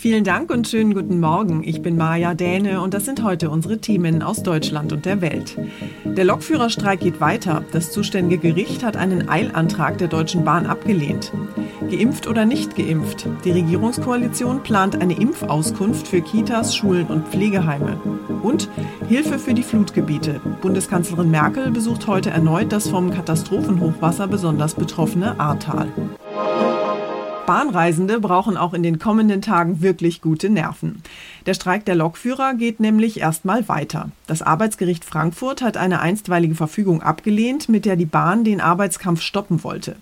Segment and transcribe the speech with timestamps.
[0.00, 1.62] Vielen Dank und schönen guten Morgen.
[1.62, 5.58] Ich bin Maja Däne und das sind heute unsere Themen aus Deutschland und der Welt.
[6.06, 7.66] Der Lokführerstreik geht weiter.
[7.72, 11.34] Das zuständige Gericht hat einen Eilantrag der Deutschen Bahn abgelehnt.
[11.90, 13.26] Geimpft oder nicht geimpft?
[13.44, 18.00] Die Regierungskoalition plant eine Impfauskunft für Kitas, Schulen und Pflegeheime.
[18.42, 18.70] Und
[19.06, 20.40] Hilfe für die Flutgebiete.
[20.62, 25.88] Bundeskanzlerin Merkel besucht heute erneut das vom Katastrophenhochwasser besonders betroffene Ahrtal.
[27.46, 31.02] Bahnreisende brauchen auch in den kommenden Tagen wirklich gute Nerven.
[31.46, 34.10] Der Streik der Lokführer geht nämlich erstmal weiter.
[34.26, 39.64] Das Arbeitsgericht Frankfurt hat eine einstweilige Verfügung abgelehnt, mit der die Bahn den Arbeitskampf stoppen
[39.64, 39.96] wollte.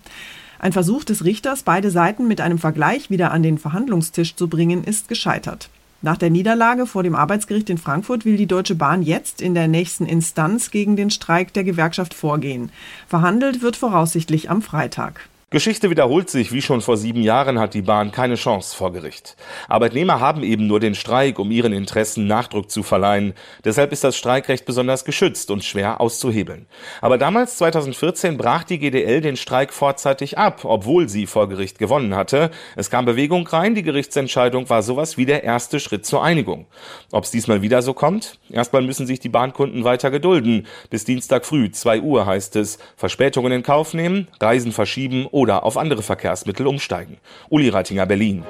[0.59, 4.83] Ein Versuch des Richters, beide Seiten mit einem Vergleich wieder an den Verhandlungstisch zu bringen,
[4.83, 5.69] ist gescheitert.
[6.01, 9.67] Nach der Niederlage vor dem Arbeitsgericht in Frankfurt will die Deutsche Bahn jetzt in der
[9.67, 12.71] nächsten Instanz gegen den Streik der Gewerkschaft vorgehen.
[13.07, 15.27] Verhandelt wird voraussichtlich am Freitag.
[15.51, 19.35] Geschichte wiederholt sich, wie schon vor sieben Jahren hat die Bahn keine Chance vor Gericht.
[19.67, 23.33] Arbeitnehmer haben eben nur den Streik, um ihren Interessen Nachdruck zu verleihen.
[23.65, 26.67] Deshalb ist das Streikrecht besonders geschützt und schwer auszuhebeln.
[27.01, 32.15] Aber damals, 2014, brach die GDL den Streik vorzeitig ab, obwohl sie vor Gericht gewonnen
[32.15, 32.51] hatte.
[32.75, 36.67] Es kam Bewegung rein, die Gerichtsentscheidung war sowas wie der erste Schritt zur Einigung.
[37.11, 38.37] Ob es diesmal wieder so kommt?
[38.51, 40.67] Erstmal müssen sich die Bahnkunden weiter gedulden.
[40.91, 45.77] Bis Dienstag früh, 2 Uhr heißt es, Verspätungen in Kauf nehmen, Reisen verschieben oder auf
[45.77, 47.17] andere Verkehrsmittel umsteigen.
[47.47, 48.43] Uli Reitinger, Berlin.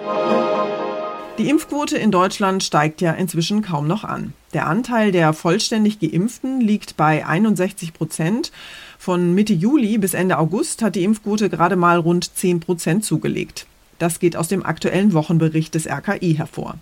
[1.38, 4.33] Die Impfquote in Deutschland steigt ja inzwischen kaum noch an.
[4.53, 8.51] Der Anteil der vollständig Geimpften liegt bei 61 Prozent.
[8.97, 13.68] Von Mitte Juli bis Ende August hat die Impfquote gerade mal rund 10 Prozent zugelegt.
[14.00, 16.75] Das geht aus dem aktuellen Wochenbericht des RKI hervor.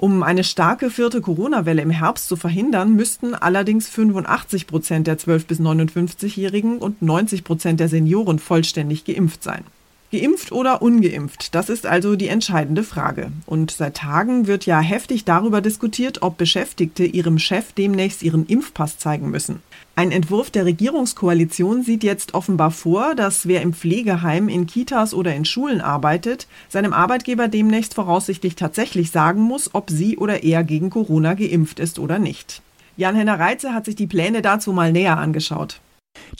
[0.00, 5.46] Um eine starke vierte Corona-Welle im Herbst zu verhindern, müssten allerdings 85 Prozent der 12-
[5.46, 9.64] bis 59-Jährigen und 90 Prozent der Senioren vollständig geimpft sein.
[10.10, 13.30] Geimpft oder ungeimpft, das ist also die entscheidende Frage.
[13.44, 18.96] Und seit Tagen wird ja heftig darüber diskutiert, ob Beschäftigte ihrem Chef demnächst ihren Impfpass
[18.96, 19.60] zeigen müssen.
[19.96, 25.34] Ein Entwurf der Regierungskoalition sieht jetzt offenbar vor, dass wer im Pflegeheim, in Kitas oder
[25.34, 30.88] in Schulen arbeitet, seinem Arbeitgeber demnächst voraussichtlich tatsächlich sagen muss, ob sie oder er gegen
[30.88, 32.62] Corona geimpft ist oder nicht.
[32.96, 35.80] Jan-Henner Reitze hat sich die Pläne dazu mal näher angeschaut.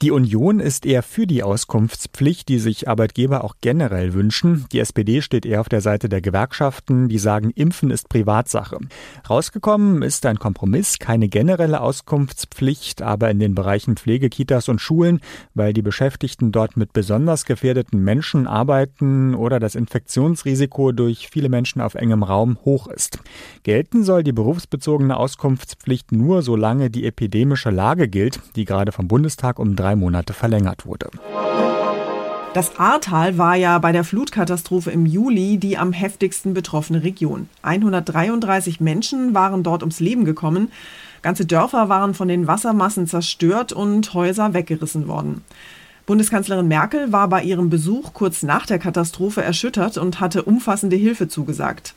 [0.02, 4.66] Die Union ist eher für die Auskunftspflicht, die sich Arbeitgeber auch generell wünschen.
[4.72, 8.78] Die SPD steht eher auf der Seite der Gewerkschaften, die sagen, Impfen ist Privatsache.
[9.28, 15.20] Rausgekommen ist ein Kompromiss, keine generelle Auskunftspflicht, aber in den Bereichen Pflege, Kitas und Schulen,
[15.54, 21.80] weil die Beschäftigten dort mit besonders gefährdeten Menschen arbeiten oder das Infektionsrisiko durch viele Menschen
[21.80, 23.18] auf engem Raum hoch ist.
[23.62, 29.58] Gelten soll die berufsbezogene Auskunftspflicht nur, solange die epidemische Lage gilt, die gerade vom Bundestag
[29.68, 31.10] um drei Monate verlängert wurde.
[32.54, 37.48] Das Ahrtal war ja bei der Flutkatastrophe im Juli die am heftigsten betroffene Region.
[37.62, 40.72] 133 Menschen waren dort ums Leben gekommen.
[41.20, 45.44] Ganze Dörfer waren von den Wassermassen zerstört und Häuser weggerissen worden.
[46.06, 51.28] Bundeskanzlerin Merkel war bei ihrem Besuch kurz nach der Katastrophe erschüttert und hatte umfassende Hilfe
[51.28, 51.94] zugesagt.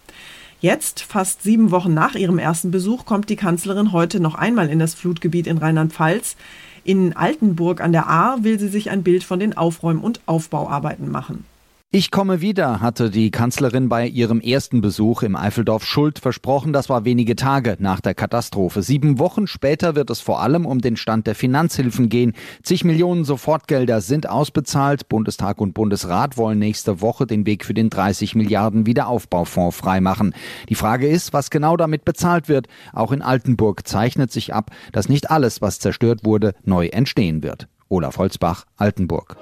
[0.61, 4.77] Jetzt, fast sieben Wochen nach ihrem ersten Besuch, kommt die Kanzlerin heute noch einmal in
[4.77, 6.35] das Flutgebiet in Rheinland-Pfalz.
[6.83, 11.09] In Altenburg an der Ahr will sie sich ein Bild von den Aufräum- und Aufbauarbeiten
[11.09, 11.45] machen.
[11.93, 16.71] Ich komme wieder, hatte die Kanzlerin bei ihrem ersten Besuch im Eifeldorf Schuld versprochen.
[16.71, 18.81] Das war wenige Tage nach der Katastrophe.
[18.81, 22.31] Sieben Wochen später wird es vor allem um den Stand der Finanzhilfen gehen.
[22.63, 25.09] Zig Millionen Sofortgelder sind ausbezahlt.
[25.09, 30.33] Bundestag und Bundesrat wollen nächste Woche den Weg für den 30 Milliarden Wiederaufbaufonds freimachen.
[30.69, 32.69] Die Frage ist, was genau damit bezahlt wird.
[32.93, 37.67] Auch in Altenburg zeichnet sich ab, dass nicht alles, was zerstört wurde, neu entstehen wird.
[37.89, 39.35] Olaf Holzbach, Altenburg.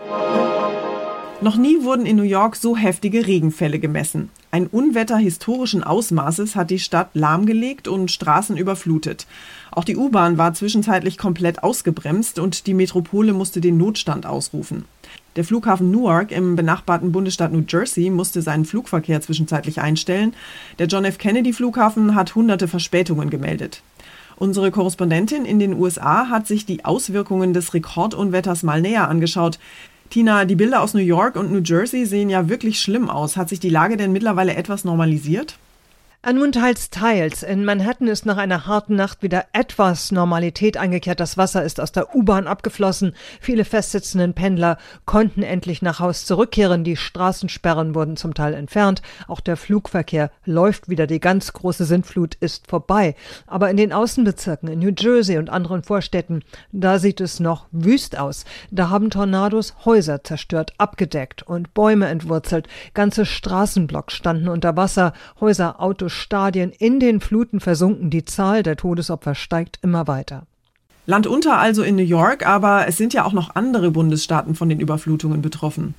[1.42, 4.30] Noch nie wurden in New York so heftige Regenfälle gemessen.
[4.52, 9.26] Ein Unwetter historischen Ausmaßes hat die Stadt lahmgelegt und Straßen überflutet.
[9.72, 14.84] Auch die U-Bahn war zwischenzeitlich komplett ausgebremst und die Metropole musste den Notstand ausrufen.
[15.38, 20.34] Der Flughafen Newark im benachbarten Bundesstaat New Jersey musste seinen Flugverkehr zwischenzeitlich einstellen.
[20.78, 21.20] Der John F.
[21.20, 23.82] Kennedy Flughafen hat hunderte Verspätungen gemeldet.
[24.36, 29.60] Unsere Korrespondentin in den USA hat sich die Auswirkungen des Rekordunwetters mal näher angeschaut.
[30.10, 33.38] Tina, die Bilder aus New York und New Jersey sehen ja wirklich schlimm aus.
[33.38, 35.58] Hat sich die Lage denn mittlerweile etwas normalisiert?
[36.22, 37.44] Nun teils, teils.
[37.44, 41.22] In Manhattan ist nach einer harten Nacht wieder etwas Normalität eingekehrt.
[41.22, 43.16] Das Wasser ist aus der U-Bahn abgeflossen.
[43.40, 46.84] Viele festsitzenden Pendler konnten endlich nach Haus zurückkehren.
[46.84, 49.02] Die Straßensperren wurden zum Teil entfernt.
[49.28, 51.08] Auch der Flugverkehr läuft wieder.
[51.08, 53.16] Die ganz große Sintflut ist vorbei.
[53.48, 58.20] Aber in den Außenbezirken, in New Jersey und anderen Vorstädten, da sieht es noch wüst
[58.20, 58.44] aus.
[58.72, 62.68] Da haben Tornados Häuser zerstört, abgedeckt und Bäume entwurzelt.
[62.94, 65.14] Ganze Straßenblocks standen unter Wasser.
[65.40, 68.10] Häuser, Autos, Stadien in den Fluten versunken.
[68.10, 70.48] Die Zahl der Todesopfer steigt immer weiter.
[71.06, 74.70] Land unter also in New York, aber es sind ja auch noch andere Bundesstaaten von
[74.70, 75.96] den Überflutungen betroffen.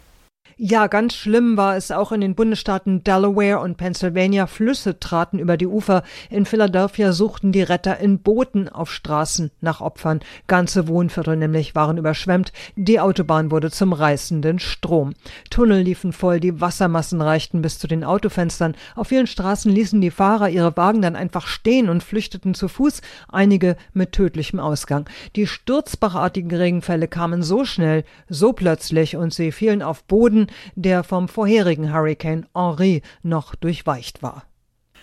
[0.62, 4.46] Ja, ganz schlimm war es auch in den Bundesstaaten Delaware und Pennsylvania.
[4.46, 6.02] Flüsse traten über die Ufer.
[6.28, 10.20] In Philadelphia suchten die Retter in Booten auf Straßen nach Opfern.
[10.48, 12.52] Ganze Wohnviertel nämlich waren überschwemmt.
[12.76, 15.14] Die Autobahn wurde zum reißenden Strom.
[15.48, 18.74] Tunnel liefen voll, die Wassermassen reichten bis zu den Autofenstern.
[18.96, 23.00] Auf vielen Straßen ließen die Fahrer ihre Wagen dann einfach stehen und flüchteten zu Fuß,
[23.30, 25.08] einige mit tödlichem Ausgang.
[25.36, 31.28] Die sturzbachartigen Regenfälle kamen so schnell, so plötzlich und sie fielen auf Boden, der vom
[31.28, 34.44] vorherigen Hurricane Henri noch durchweicht war.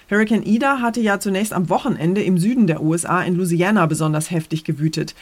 [0.09, 4.63] Hurricane Ida hatte ja zunächst am Wochenende im Süden der USA in Louisiana besonders heftig
[4.63, 5.15] gewütet.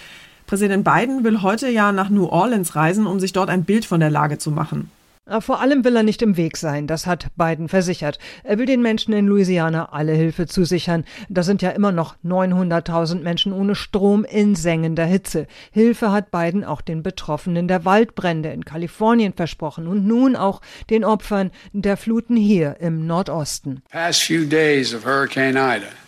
[0.45, 3.99] Präsident Biden will heute ja nach New Orleans reisen, um sich dort ein Bild von
[3.99, 4.91] der Lage zu machen.
[5.39, 8.19] Vor allem will er nicht im Weg sein, das hat Biden versichert.
[8.43, 11.03] Er will den Menschen in Louisiana alle Hilfe zusichern.
[11.29, 15.47] Da sind ja immer noch 900.000 Menschen ohne Strom in sengender Hitze.
[15.71, 21.03] Hilfe hat Biden auch den Betroffenen der Waldbrände in Kalifornien versprochen und nun auch den
[21.03, 23.81] Opfern der Fluten hier im Nordosten.
[23.89, 26.04] Past few days of Hurricane Ida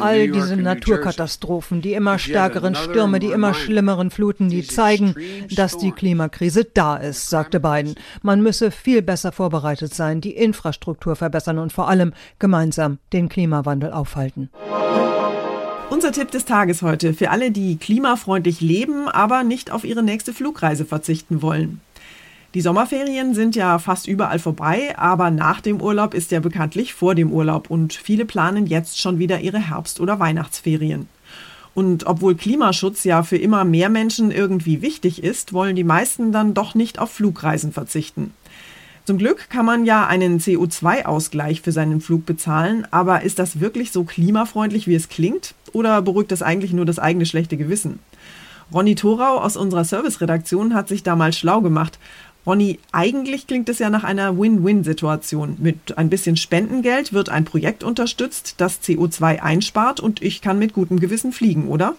[0.00, 5.14] All diese Naturkatastrophen, die immer stärkeren Stürme, die immer schlimmeren Fluten, die zeigen,
[5.54, 7.94] dass die Klimakrise da ist, sagte Biden.
[8.22, 13.92] Man müsse viel besser vorbereitet sein, die Infrastruktur verbessern und vor allem gemeinsam den Klimawandel
[13.92, 14.50] aufhalten.
[15.90, 20.32] Unser Tipp des Tages heute für alle, die klimafreundlich leben, aber nicht auf ihre nächste
[20.32, 21.80] Flugreise verzichten wollen.
[22.54, 27.16] Die Sommerferien sind ja fast überall vorbei, aber nach dem Urlaub ist ja bekanntlich vor
[27.16, 31.08] dem Urlaub und viele planen jetzt schon wieder ihre Herbst- oder Weihnachtsferien.
[31.74, 36.54] Und obwohl Klimaschutz ja für immer mehr Menschen irgendwie wichtig ist, wollen die meisten dann
[36.54, 38.32] doch nicht auf Flugreisen verzichten.
[39.04, 43.90] Zum Glück kann man ja einen CO2-Ausgleich für seinen Flug bezahlen, aber ist das wirklich
[43.90, 45.56] so klimafreundlich, wie es klingt?
[45.72, 47.98] Oder beruhigt das eigentlich nur das eigene schlechte Gewissen?
[48.72, 51.98] Ronny Thorau aus unserer Serviceredaktion hat sich da mal schlau gemacht
[52.46, 55.56] Ronny, eigentlich klingt es ja nach einer Win-Win-Situation.
[55.58, 60.74] Mit ein bisschen Spendengeld wird ein Projekt unterstützt, das CO2 einspart und ich kann mit
[60.74, 61.96] gutem Gewissen fliegen, oder?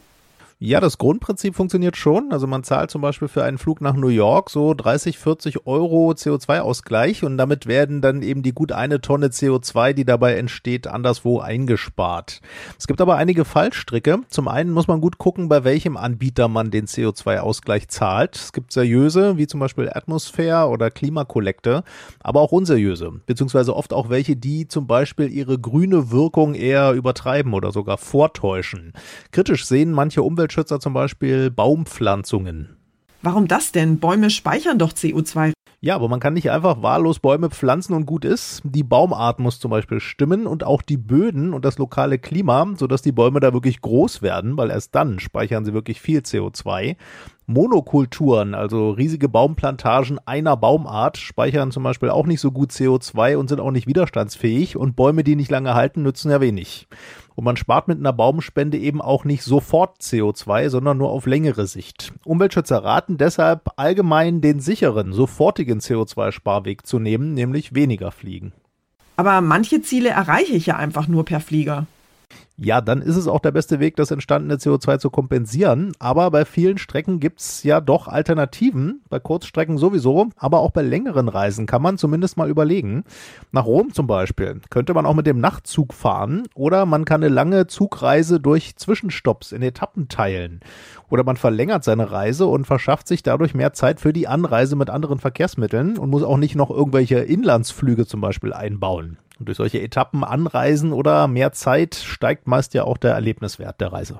[0.58, 2.32] Ja, das Grundprinzip funktioniert schon.
[2.32, 6.12] Also man zahlt zum Beispiel für einen Flug nach New York so 30, 40 Euro
[6.12, 11.40] CO2-Ausgleich und damit werden dann eben die gut eine Tonne CO2, die dabei entsteht, anderswo
[11.40, 12.40] eingespart.
[12.80, 14.20] Es gibt aber einige Fallstricke.
[14.30, 18.38] Zum einen muss man gut gucken, bei welchem Anbieter man den CO2-Ausgleich zahlt.
[18.38, 21.84] Es gibt seriöse, wie zum Beispiel Atmosphäre oder Klimakollekte,
[22.22, 27.54] aber auch unseriöse, beziehungsweise oft auch welche, die zum Beispiel ihre grüne Wirkung eher übertreiben
[27.54, 28.94] oder sogar vortäuschen.
[29.32, 32.78] Kritisch sehen manche Umwelt Umweltschützer zum Beispiel Baumpflanzungen.
[33.24, 33.98] Warum das denn?
[33.98, 35.54] Bäume speichern doch CO2.
[35.82, 38.62] Ja, aber man kann nicht einfach wahllos Bäume pflanzen und gut ist.
[38.64, 43.02] Die Baumart muss zum Beispiel stimmen und auch die Böden und das lokale Klima, sodass
[43.02, 46.96] die Bäume da wirklich groß werden, weil erst dann speichern sie wirklich viel CO2.
[47.48, 53.50] Monokulturen, also riesige Baumplantagen einer Baumart, speichern zum Beispiel auch nicht so gut CO2 und
[53.50, 56.88] sind auch nicht widerstandsfähig und Bäume, die nicht lange halten, nützen ja wenig.
[57.36, 61.68] Und man spart mit einer Baumspende eben auch nicht sofort CO2, sondern nur auf längere
[61.68, 62.13] Sicht.
[62.24, 68.54] Umweltschützer raten deshalb allgemein den sicheren, sofortigen CO2-Sparweg zu nehmen, nämlich weniger fliegen.
[69.18, 71.88] Aber manche Ziele erreiche ich ja einfach nur per Flieger
[72.58, 75.92] ja, dann ist es auch der beste Weg, das entstandene CO2 zu kompensieren.
[76.00, 79.02] Aber bei vielen Strecken gibt's ja doch Alternativen.
[79.10, 83.04] Bei Kurzstrecken sowieso, aber auch bei längeren Reisen kann man zumindest mal überlegen.
[83.52, 87.34] Nach Rom zum Beispiel könnte man auch mit dem Nachtzug fahren oder man kann eine
[87.34, 90.62] lange Zugreise durch Zwischenstopps in Etappen teilen.
[91.10, 94.90] Oder man verlängert seine Reise und verschafft sich dadurch mehr Zeit für die Anreise mit
[94.90, 99.18] anderen Verkehrsmitteln und muss auch nicht noch irgendwelche Inlandsflüge zum Beispiel einbauen.
[99.39, 103.92] Und durch solche Etappen anreisen oder mehr Zeit steigt meist ja auch der Erlebniswert der
[103.92, 104.20] Reise.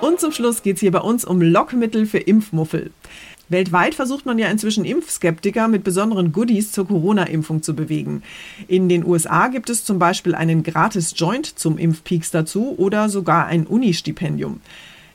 [0.00, 2.90] Und zum Schluss geht es hier bei uns um Lockmittel für Impfmuffel.
[3.50, 8.22] Weltweit versucht man ja inzwischen Impfskeptiker mit besonderen Goodies zur Corona-Impfung zu bewegen.
[8.68, 13.46] In den USA gibt es zum Beispiel einen gratis Joint zum Impfpeaks dazu oder sogar
[13.46, 14.60] ein Uni-Stipendium.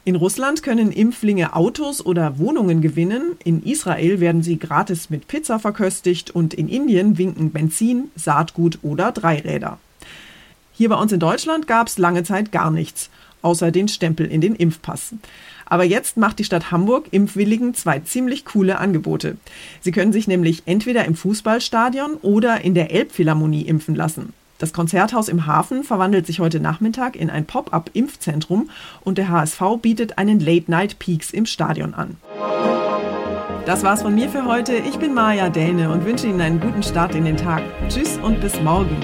[0.07, 5.57] In Russland können Impflinge Autos oder Wohnungen gewinnen, in Israel werden sie gratis mit Pizza
[5.57, 9.79] verköstigt und in Indien winken Benzin, Saatgut oder Dreiräder.
[10.73, 13.09] Hier bei uns in Deutschland gab es lange Zeit gar nichts,
[13.41, 15.15] außer den Stempel in den Impfpass.
[15.65, 19.37] Aber jetzt macht die Stadt Hamburg Impfwilligen zwei ziemlich coole Angebote.
[19.81, 24.33] Sie können sich nämlich entweder im Fußballstadion oder in der Elbphilharmonie impfen lassen.
[24.57, 28.69] Das Konzerthaus im Hafen verwandelt sich heute Nachmittag in ein Pop-up-Impfzentrum
[29.03, 32.17] und der HSV bietet einen Late-Night-Peaks im Stadion an.
[33.65, 34.75] Das war's von mir für heute.
[34.75, 37.63] Ich bin Maja Däne und wünsche Ihnen einen guten Start in den Tag.
[37.89, 38.95] Tschüss und bis morgen.